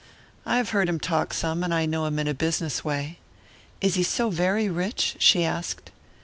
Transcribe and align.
"I 0.47 0.57
have 0.57 0.71
heard 0.71 0.89
him 0.89 0.99
talk 0.99 1.31
some, 1.31 1.61
and 1.63 1.71
I 1.71 1.85
know 1.85 2.05
him 2.07 2.17
in 2.17 2.27
a 2.27 2.33
business 2.33 2.83
way." 2.83 3.19
"Is 3.81 3.93
he 3.93 4.01
so 4.01 4.31
very 4.31 4.67
rich?" 4.67 5.15
she 5.19 5.45
asked. 5.45 5.91